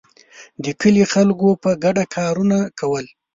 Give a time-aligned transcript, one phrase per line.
[0.63, 3.05] د کلي خلکو په ګډه کارونه کول.